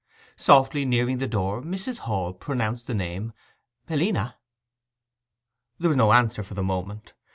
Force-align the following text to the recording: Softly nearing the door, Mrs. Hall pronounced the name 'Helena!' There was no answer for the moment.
Softly 0.35 0.83
nearing 0.83 1.19
the 1.19 1.27
door, 1.27 1.61
Mrs. 1.61 1.99
Hall 1.99 2.33
pronounced 2.33 2.87
the 2.87 2.95
name 2.95 3.33
'Helena!' 3.87 4.35
There 5.77 5.89
was 5.89 5.95
no 5.97 6.11
answer 6.11 6.41
for 6.41 6.55
the 6.55 6.63
moment. 6.63 7.13